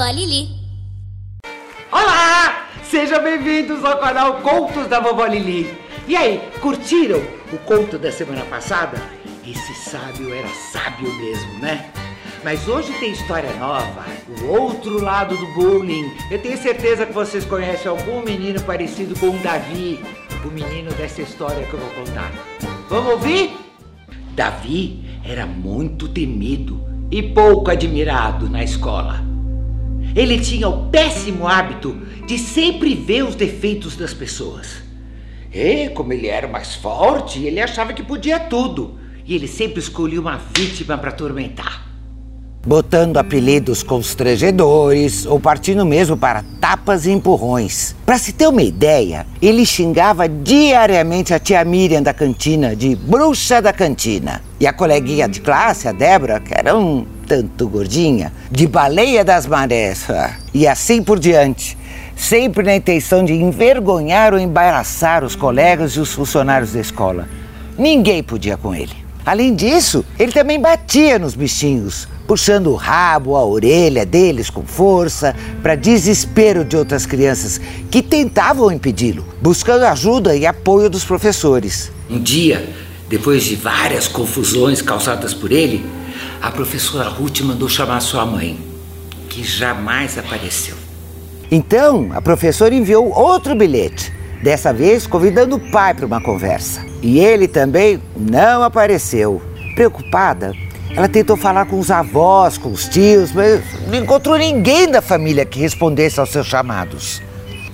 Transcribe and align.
Lili. 0.00 0.48
Olá! 1.92 2.66
Sejam 2.82 3.22
bem-vindos 3.22 3.84
ao 3.84 3.98
canal 3.98 4.40
Contos 4.40 4.86
da 4.86 4.98
Vovó 4.98 5.26
Lili. 5.26 5.76
E 6.08 6.16
aí, 6.16 6.40
curtiram 6.62 7.20
o 7.52 7.58
conto 7.58 7.98
da 7.98 8.10
semana 8.10 8.42
passada? 8.46 8.96
Esse 9.46 9.74
sábio 9.74 10.34
era 10.34 10.48
sábio 10.48 11.12
mesmo, 11.16 11.58
né? 11.58 11.90
Mas 12.42 12.66
hoje 12.66 12.90
tem 12.94 13.12
história 13.12 13.52
nova, 13.56 14.04
o 14.40 14.46
outro 14.46 15.00
lado 15.00 15.36
do 15.36 15.46
bullying. 15.48 16.10
Eu 16.30 16.40
tenho 16.40 16.56
certeza 16.56 17.04
que 17.04 17.12
vocês 17.12 17.44
conhecem 17.44 17.90
algum 17.90 18.22
menino 18.22 18.62
parecido 18.62 19.14
com 19.20 19.28
o 19.28 19.38
Davi, 19.40 20.02
o 20.42 20.48
menino 20.48 20.90
dessa 20.94 21.20
história 21.20 21.66
que 21.66 21.74
eu 21.74 21.78
vou 21.78 21.90
contar. 21.90 22.32
Vamos 22.88 23.12
ouvir? 23.12 23.54
Davi 24.34 25.04
era 25.22 25.44
muito 25.44 26.08
temido 26.08 26.80
e 27.10 27.22
pouco 27.22 27.70
admirado 27.70 28.48
na 28.48 28.64
escola. 28.64 29.31
Ele 30.14 30.38
tinha 30.40 30.68
o 30.68 30.90
péssimo 30.90 31.46
hábito 31.46 31.96
de 32.26 32.38
sempre 32.38 32.94
ver 32.94 33.24
os 33.24 33.34
defeitos 33.34 33.96
das 33.96 34.12
pessoas. 34.12 34.82
E 35.52 35.88
como 35.90 36.12
ele 36.12 36.28
era 36.28 36.48
mais 36.48 36.74
forte, 36.74 37.44
ele 37.44 37.60
achava 37.60 37.92
que 37.92 38.02
podia 38.02 38.38
tudo. 38.38 38.98
E 39.26 39.34
ele 39.34 39.48
sempre 39.48 39.80
escolhia 39.80 40.20
uma 40.20 40.40
vítima 40.56 40.98
para 40.98 41.10
atormentar 41.10 41.92
botando 42.64 43.16
apelidos 43.16 43.82
constrangedores 43.82 45.26
ou 45.26 45.40
partindo 45.40 45.84
mesmo 45.84 46.16
para 46.16 46.44
tapas 46.60 47.06
e 47.06 47.10
empurrões. 47.10 47.94
Para 48.06 48.18
se 48.18 48.32
ter 48.32 48.46
uma 48.46 48.62
ideia, 48.62 49.26
ele 49.40 49.66
xingava 49.66 50.28
diariamente 50.28 51.34
a 51.34 51.38
tia 51.38 51.64
Miriam 51.64 52.02
da 52.02 52.14
cantina 52.14 52.76
de 52.76 52.94
bruxa 52.94 53.60
da 53.60 53.72
cantina. 53.72 54.40
E 54.60 54.66
a 54.66 54.72
coleguinha 54.72 55.28
de 55.28 55.40
classe, 55.40 55.88
a 55.88 55.92
Débora, 55.92 56.38
que 56.38 56.54
era 56.54 56.76
um 56.76 57.04
tanto 57.32 57.66
gordinha, 57.66 58.30
de 58.50 58.66
baleia 58.66 59.24
das 59.24 59.46
marés. 59.46 60.06
E 60.52 60.66
assim 60.66 61.02
por 61.02 61.18
diante. 61.18 61.78
Sempre 62.14 62.62
na 62.62 62.76
intenção 62.76 63.24
de 63.24 63.32
envergonhar 63.32 64.34
ou 64.34 64.38
embaraçar 64.38 65.24
os 65.24 65.34
colegas 65.34 65.92
e 65.92 66.00
os 66.00 66.12
funcionários 66.12 66.74
da 66.74 66.80
escola. 66.80 67.26
Ninguém 67.78 68.22
podia 68.22 68.58
com 68.58 68.74
ele. 68.74 68.92
Além 69.24 69.54
disso, 69.54 70.04
ele 70.18 70.30
também 70.30 70.60
batia 70.60 71.18
nos 71.18 71.34
bichinhos, 71.34 72.06
puxando 72.26 72.66
o 72.66 72.74
rabo, 72.74 73.34
a 73.34 73.42
orelha 73.42 74.04
deles 74.04 74.50
com 74.50 74.62
força, 74.62 75.34
para 75.62 75.74
desespero 75.74 76.66
de 76.66 76.76
outras 76.76 77.06
crianças 77.06 77.58
que 77.90 78.02
tentavam 78.02 78.70
impedi-lo, 78.70 79.24
buscando 79.40 79.86
ajuda 79.86 80.36
e 80.36 80.44
apoio 80.44 80.90
dos 80.90 81.02
professores. 81.02 81.90
Um 82.10 82.20
dia, 82.20 82.68
depois 83.08 83.42
de 83.44 83.56
várias 83.56 84.06
confusões 84.06 84.82
causadas 84.82 85.32
por 85.32 85.50
ele, 85.50 85.82
a 86.40 86.50
professora 86.50 87.08
Ruth 87.08 87.40
mandou 87.40 87.68
chamar 87.68 88.00
sua 88.00 88.26
mãe, 88.26 88.58
que 89.28 89.42
jamais 89.42 90.18
apareceu. 90.18 90.76
Então, 91.50 92.10
a 92.14 92.20
professora 92.20 92.74
enviou 92.74 93.12
outro 93.12 93.54
bilhete 93.54 94.12
dessa 94.42 94.72
vez 94.72 95.06
convidando 95.06 95.56
o 95.56 95.70
pai 95.70 95.94
para 95.94 96.06
uma 96.06 96.20
conversa. 96.20 96.84
E 97.00 97.18
ele 97.18 97.46
também 97.46 98.02
não 98.16 98.62
apareceu. 98.62 99.40
Preocupada, 99.74 100.52
ela 100.94 101.08
tentou 101.08 101.36
falar 101.36 101.66
com 101.66 101.78
os 101.78 101.90
avós, 101.90 102.58
com 102.58 102.70
os 102.70 102.86
tios, 102.86 103.32
mas 103.32 103.62
não 103.86 103.98
encontrou 103.98 104.36
ninguém 104.36 104.90
da 104.90 105.00
família 105.00 105.44
que 105.44 105.60
respondesse 105.60 106.20
aos 106.20 106.30
seus 106.30 106.46
chamados. 106.46 107.22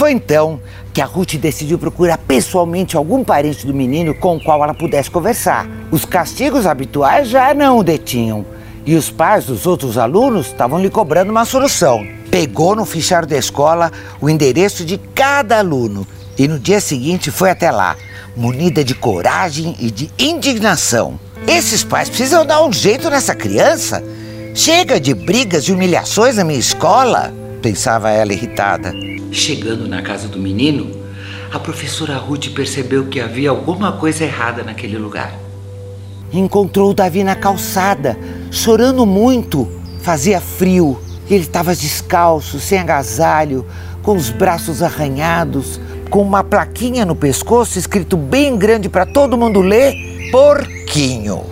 Foi 0.00 0.12
então 0.12 0.58
que 0.94 1.02
a 1.02 1.04
Ruth 1.04 1.34
decidiu 1.34 1.78
procurar 1.78 2.16
pessoalmente 2.16 2.96
algum 2.96 3.22
parente 3.22 3.66
do 3.66 3.74
menino 3.74 4.14
com 4.14 4.34
o 4.34 4.42
qual 4.42 4.64
ela 4.64 4.72
pudesse 4.72 5.10
conversar. 5.10 5.68
Os 5.90 6.06
castigos 6.06 6.64
habituais 6.64 7.28
já 7.28 7.52
não 7.52 7.76
o 7.76 7.84
detinham 7.84 8.46
e 8.86 8.94
os 8.94 9.10
pais 9.10 9.44
dos 9.44 9.66
outros 9.66 9.98
alunos 9.98 10.46
estavam 10.46 10.80
lhe 10.80 10.88
cobrando 10.88 11.30
uma 11.30 11.44
solução. 11.44 12.02
Pegou 12.30 12.74
no 12.74 12.86
fichário 12.86 13.28
da 13.28 13.36
escola 13.36 13.92
o 14.22 14.30
endereço 14.30 14.86
de 14.86 14.96
cada 15.14 15.58
aluno 15.58 16.06
e 16.38 16.48
no 16.48 16.58
dia 16.58 16.80
seguinte 16.80 17.30
foi 17.30 17.50
até 17.50 17.70
lá, 17.70 17.94
munida 18.34 18.82
de 18.82 18.94
coragem 18.94 19.76
e 19.78 19.90
de 19.90 20.10
indignação. 20.18 21.20
Esses 21.46 21.84
pais 21.84 22.08
precisam 22.08 22.46
dar 22.46 22.64
um 22.64 22.72
jeito 22.72 23.10
nessa 23.10 23.34
criança. 23.34 24.02
Chega 24.54 24.98
de 24.98 25.12
brigas 25.12 25.64
e 25.64 25.72
humilhações 25.72 26.36
na 26.36 26.44
minha 26.44 26.58
escola, 26.58 27.30
pensava 27.60 28.08
ela 28.10 28.32
irritada. 28.32 28.94
Chegando 29.32 29.86
na 29.86 30.02
casa 30.02 30.26
do 30.26 30.38
menino, 30.38 30.90
a 31.52 31.58
professora 31.58 32.16
Ruth 32.16 32.48
percebeu 32.48 33.06
que 33.06 33.20
havia 33.20 33.50
alguma 33.50 33.92
coisa 33.92 34.24
errada 34.24 34.62
naquele 34.62 34.98
lugar. 34.98 35.32
Encontrou 36.32 36.94
Davi 36.94 37.22
na 37.22 37.34
calçada, 37.34 38.18
chorando 38.50 39.06
muito. 39.06 39.68
Fazia 40.00 40.40
frio. 40.40 40.98
Ele 41.28 41.42
estava 41.42 41.74
descalço, 41.74 42.58
sem 42.58 42.78
agasalho, 42.78 43.66
com 44.02 44.16
os 44.16 44.30
braços 44.30 44.82
arranhados, 44.82 45.80
com 46.08 46.22
uma 46.22 46.42
plaquinha 46.42 47.04
no 47.04 47.14
pescoço 47.14 47.78
escrito 47.78 48.16
bem 48.16 48.56
grande 48.56 48.88
para 48.88 49.06
todo 49.06 49.36
mundo 49.36 49.60
ler: 49.60 49.94
Porquinho. 50.32 51.42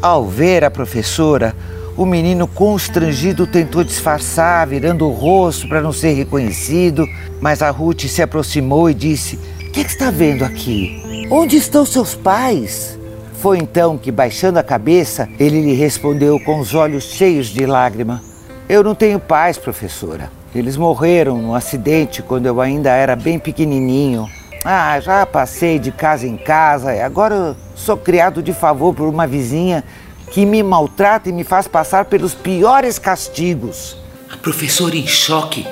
Ao 0.00 0.26
ver 0.26 0.64
a 0.64 0.70
professora, 0.70 1.54
o 1.96 2.04
menino 2.04 2.46
constrangido 2.46 3.46
tentou 3.46 3.82
disfarçar, 3.82 4.66
virando 4.66 5.08
o 5.08 5.12
rosto 5.12 5.66
para 5.66 5.80
não 5.80 5.92
ser 5.92 6.12
reconhecido, 6.12 7.06
mas 7.40 7.62
a 7.62 7.70
Ruth 7.70 8.02
se 8.02 8.20
aproximou 8.20 8.90
e 8.90 8.94
disse: 8.94 9.36
O 9.36 9.72
que, 9.72 9.82
que 9.82 9.90
está 9.90 10.10
vendo 10.10 10.44
aqui? 10.44 11.26
Onde 11.30 11.56
estão 11.56 11.86
seus 11.86 12.14
pais? 12.14 12.98
Foi 13.40 13.58
então 13.58 13.96
que, 13.96 14.10
baixando 14.10 14.58
a 14.58 14.62
cabeça, 14.62 15.28
ele 15.38 15.60
lhe 15.60 15.74
respondeu 15.74 16.38
com 16.40 16.58
os 16.58 16.74
olhos 16.74 17.04
cheios 17.04 17.46
de 17.46 17.64
lágrima: 17.64 18.22
Eu 18.68 18.84
não 18.84 18.94
tenho 18.94 19.18
pais, 19.18 19.56
professora. 19.56 20.30
Eles 20.54 20.76
morreram 20.76 21.38
num 21.38 21.54
acidente 21.54 22.22
quando 22.22 22.46
eu 22.46 22.60
ainda 22.60 22.90
era 22.90 23.16
bem 23.16 23.38
pequenininho. 23.38 24.28
Ah, 24.64 24.98
já 25.00 25.24
passei 25.24 25.78
de 25.78 25.92
casa 25.92 26.26
em 26.26 26.36
casa 26.36 26.94
e 26.94 27.00
agora 27.00 27.54
sou 27.74 27.96
criado 27.96 28.42
de 28.42 28.52
favor 28.52 28.92
por 28.94 29.06
uma 29.06 29.26
vizinha 29.26 29.84
que 30.30 30.44
me 30.44 30.62
maltrata 30.62 31.28
e 31.28 31.32
me 31.32 31.44
faz 31.44 31.66
passar 31.68 32.06
pelos 32.06 32.34
piores 32.34 32.98
castigos. 32.98 33.96
A 34.30 34.36
professora, 34.36 34.96
em 34.96 35.06
choque, 35.06 35.66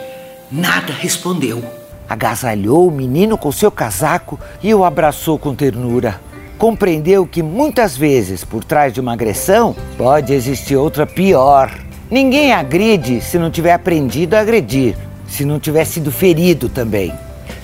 nada 0.50 0.92
respondeu. 0.92 1.62
Agasalhou 2.08 2.86
o 2.86 2.90
menino 2.90 3.36
com 3.36 3.50
seu 3.50 3.70
casaco 3.70 4.38
e 4.62 4.74
o 4.74 4.84
abraçou 4.84 5.38
com 5.38 5.54
ternura. 5.54 6.20
Compreendeu 6.58 7.26
que 7.26 7.42
muitas 7.42 7.96
vezes, 7.96 8.44
por 8.44 8.62
trás 8.62 8.92
de 8.92 9.00
uma 9.00 9.12
agressão, 9.12 9.74
pode 9.98 10.32
existir 10.32 10.76
outra 10.76 11.06
pior. 11.06 11.72
Ninguém 12.10 12.52
agride 12.52 13.20
se 13.20 13.38
não 13.38 13.50
tiver 13.50 13.72
aprendido 13.72 14.34
a 14.34 14.40
agredir, 14.40 14.96
se 15.26 15.44
não 15.44 15.58
tiver 15.58 15.84
sido 15.84 16.12
ferido 16.12 16.68
também. 16.68 17.12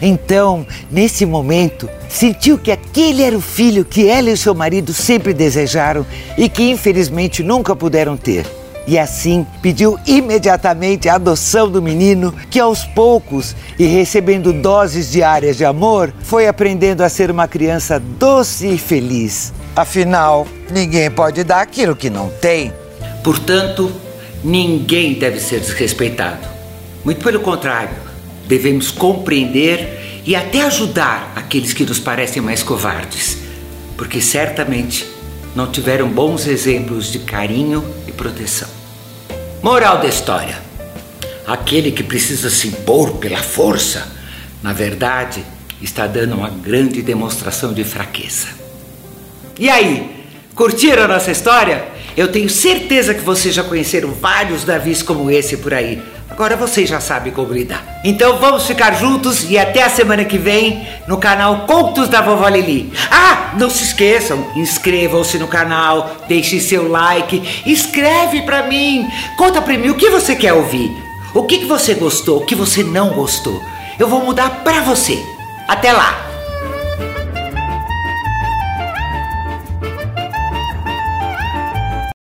Então, 0.01 0.67
nesse 0.91 1.27
momento, 1.27 1.89
sentiu 2.09 2.59
que 2.59 2.73
aquele 2.73 3.23
era 3.23 3.37
o 3.37 3.41
filho 3.41 3.85
que 3.85 4.09
ela 4.09 4.31
e 4.31 4.37
seu 4.37 4.55
marido 4.55 4.93
sempre 4.93 5.35
desejaram 5.35 6.07
e 6.37 6.49
que 6.49 6.71
infelizmente 6.71 7.43
nunca 7.43 7.77
puderam 7.77 8.17
ter. 8.17 8.47
E 8.87 8.99
assim 8.99 9.47
pediu 9.61 9.99
imediatamente 10.07 11.09
a 11.09 11.15
adoção 11.15 11.71
do 11.71 11.83
menino, 11.83 12.35
que 12.51 12.59
aos 12.59 12.85
poucos 12.85 13.55
e 13.79 13.85
recebendo 13.85 14.53
doses 14.53 15.11
diárias 15.11 15.57
de 15.57 15.65
amor, 15.65 16.13
foi 16.23 16.49
aprendendo 16.49 17.03
a 17.03 17.09
ser 17.09 17.31
uma 17.31 17.47
criança 17.47 18.01
doce 18.01 18.67
e 18.67 18.79
feliz. 18.79 19.53
Afinal, 19.77 20.47
ninguém 20.71 21.11
pode 21.11 21.45
dar 21.45 21.61
aquilo 21.61 21.95
que 21.95 22.11
não 22.11 22.31
tem. 22.41 22.73
Portanto, 23.23 23.93
Ninguém 24.43 25.15
deve 25.15 25.39
ser 25.39 25.61
desrespeitado. 25.61 26.49
Muito 27.05 27.23
pelo 27.23 27.41
contrário, 27.41 27.95
devemos 28.51 28.91
compreender 28.91 30.23
e 30.27 30.35
até 30.35 30.63
ajudar 30.63 31.33
aqueles 31.37 31.73
que 31.73 31.87
nos 31.87 32.01
parecem 32.01 32.43
mais 32.43 32.65
covardes, 32.65 33.39
porque 33.97 34.21
certamente 34.21 35.07
não 35.55 35.71
tiveram 35.71 36.09
bons 36.09 36.49
exemplos 36.49 37.13
de 37.13 37.21
carinho 37.21 37.85
e 38.09 38.13
proteção. 38.13 38.69
Moral 39.63 39.99
da 39.99 40.09
história: 40.09 40.59
aquele 41.47 41.93
que 41.93 42.03
precisa 42.03 42.51
se 42.51 42.67
impor 42.67 43.19
pela 43.19 43.41
força, 43.41 44.11
na 44.61 44.73
verdade, 44.73 45.45
está 45.81 46.09
dando 46.09 46.35
uma 46.35 46.51
grande 46.51 47.03
demonstração 47.03 47.73
de 47.73 47.85
fraqueza. 47.85 48.49
E 49.61 49.69
aí, 49.69 50.25
curtiram 50.57 51.05
a 51.05 51.09
nossa 51.09 51.31
história? 51.31 51.87
Eu 52.17 52.33
tenho 52.33 52.51
certeza 52.51 53.15
que 53.15 53.21
vocês 53.21 53.55
já 53.55 53.63
conheceram 53.63 54.11
vários 54.13 54.65
Davis 54.65 55.03
como 55.03 55.31
esse 55.31 55.57
por 55.59 55.73
aí. 55.73 56.03
Agora 56.31 56.57
vocês 56.57 56.89
já 56.89 57.01
sabem 57.01 57.33
como 57.33 57.53
lidar. 57.53 57.85
Então 58.05 58.39
vamos 58.39 58.67
ficar 58.67 58.95
juntos 58.95 59.51
e 59.51 59.59
até 59.59 59.83
a 59.83 59.91
semana 59.91 60.25
que 60.25 60.39
vem 60.39 60.87
no 61.07 61.19
canal 61.19 61.67
Contos 61.67 62.09
da 62.09 62.23
Vovó 62.23 62.49
Lili. 62.49 62.93
Ah, 63.11 63.53
não 63.59 63.69
se 63.69 63.83
esqueçam, 63.83 64.47
inscrevam-se 64.57 65.39
no 65.39 65.49
canal, 65.49 66.17
deixem 66.29 66.61
seu 66.61 66.89
like, 66.89 67.63
escreve 67.67 68.43
para 68.43 68.63
mim, 68.63 69.07
conta 69.37 69.61
para 69.61 69.77
mim 69.77 69.91
o 69.91 69.97
que 69.97 70.09
você 70.09 70.37
quer 70.37 70.53
ouvir, 70.53 70.91
o 71.35 71.43
que, 71.43 71.59
que 71.59 71.67
você 71.67 71.95
gostou, 71.95 72.39
o 72.39 72.47
que 72.47 72.55
você 72.55 72.83
não 72.83 73.11
gostou. 73.11 73.61
Eu 73.99 74.09
vou 74.09 74.25
mudar 74.25 74.63
para 74.65 74.81
você. 74.81 75.19
Até 75.69 75.93
lá! 75.93 76.30